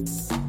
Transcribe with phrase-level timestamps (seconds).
[0.00, 0.39] body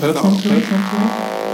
[0.00, 1.47] 想说想说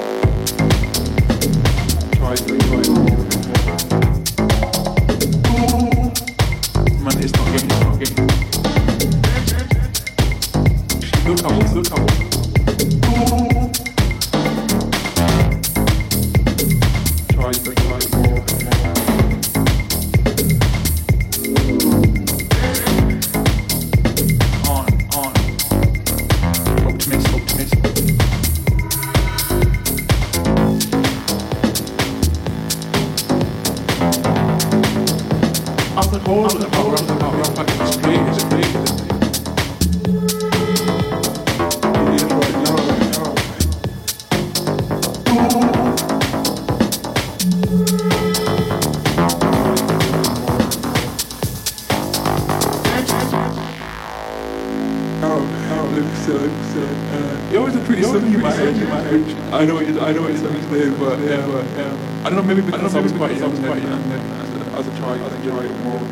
[61.13, 62.25] ever, yeah.
[62.25, 65.79] I don't know, maybe because I was quite young as a child, I enjoyed it
[65.85, 66.04] more.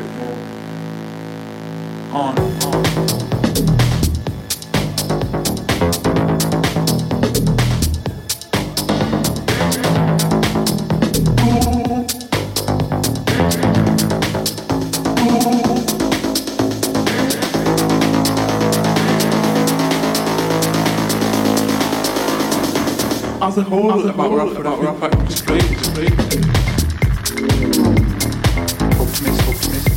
[23.52, 25.58] How's the whole How's about rough about rough act display?
[28.98, 29.88] Optimist, optimist.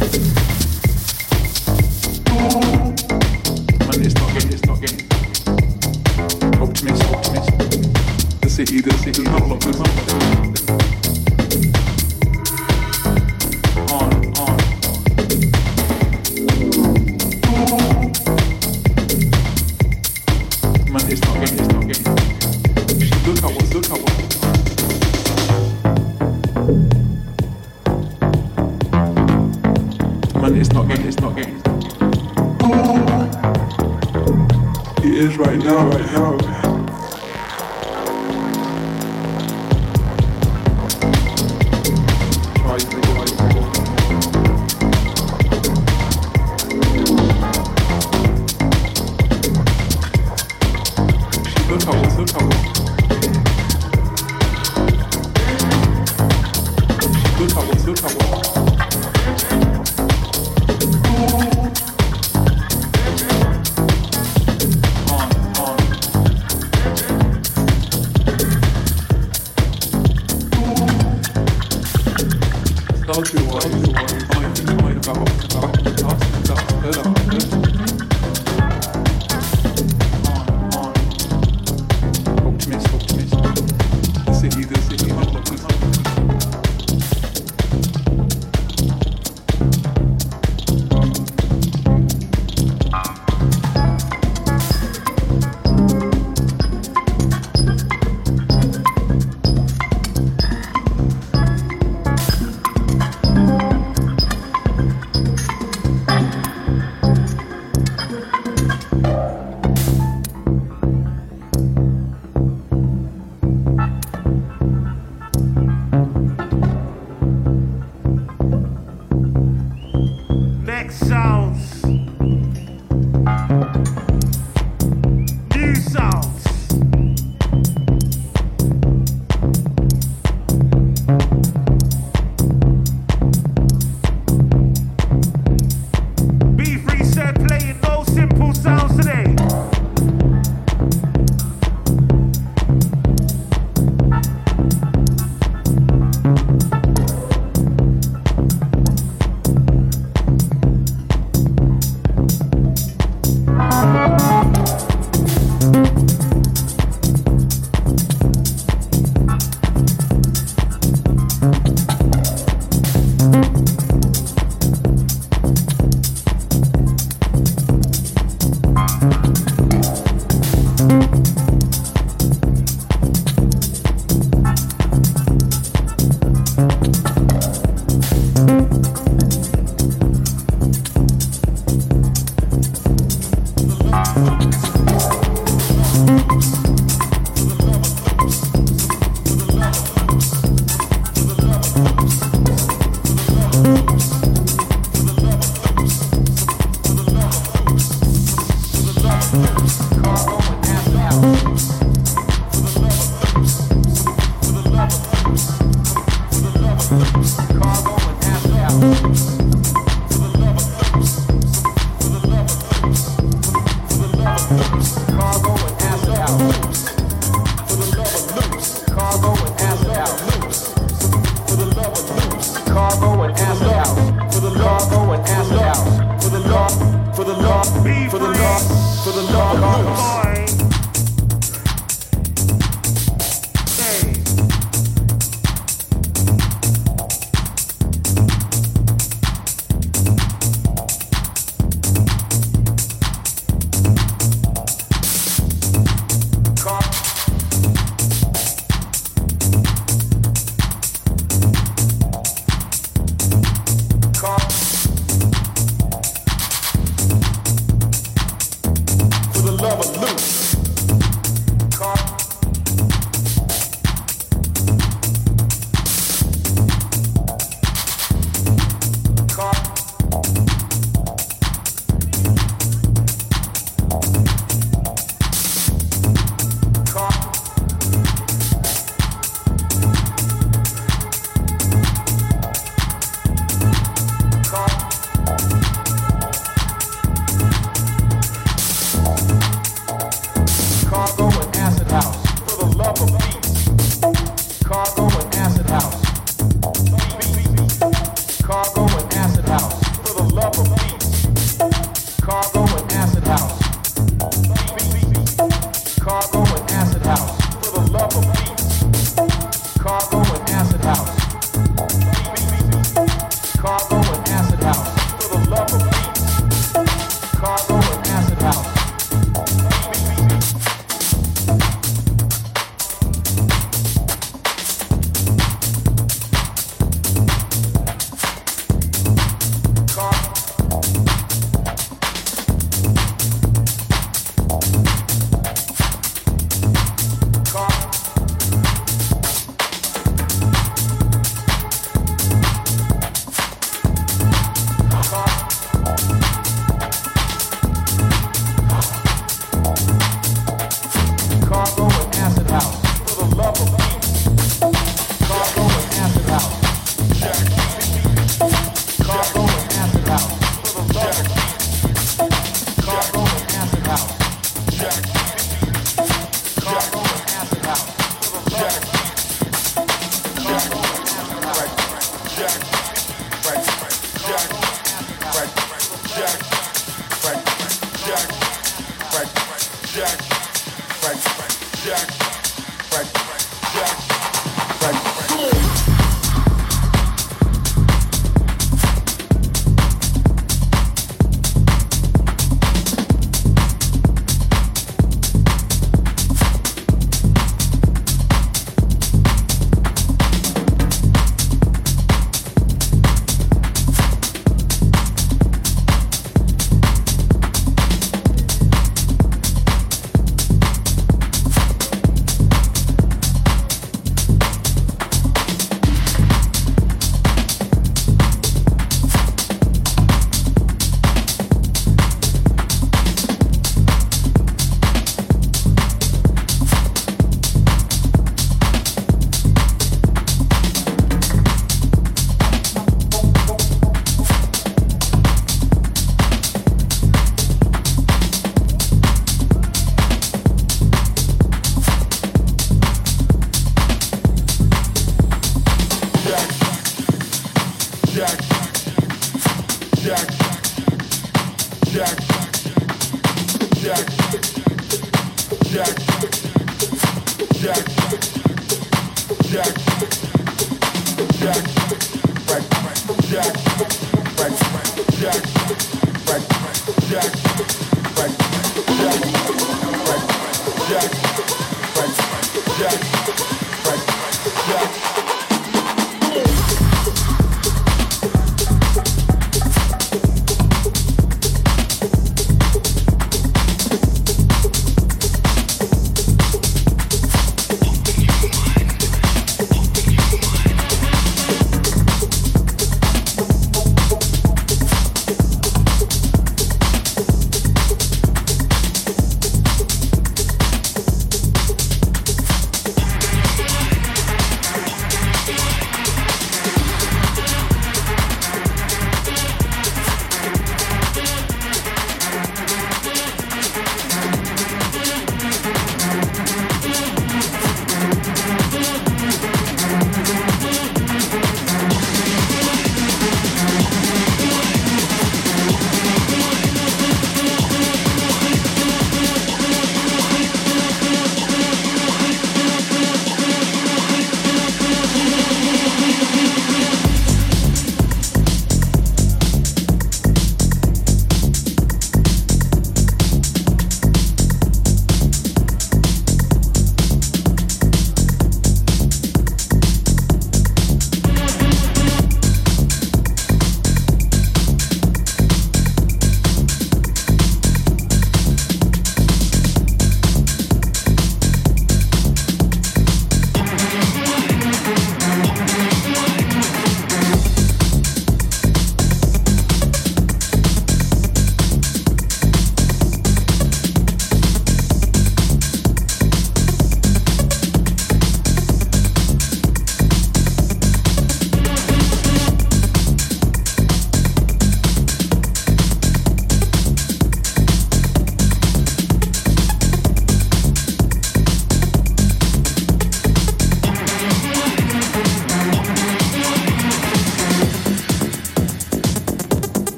[3.80, 5.08] Man, it's not getting, it's not getting.
[6.62, 8.50] Optimist, optimist.
[8.50, 10.05] City, the city, not.
[35.65, 36.55] no, no.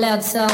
[0.00, 0.48] Little